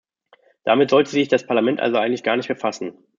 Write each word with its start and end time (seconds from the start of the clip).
Damit 0.63 0.89
sollte 0.89 1.11
sich 1.11 1.27
das 1.27 1.45
Parlament 1.45 1.79
also 1.79 1.97
eigentlich 1.99 2.23
gar 2.23 2.35
nicht 2.35 2.47
befassen. 2.47 2.97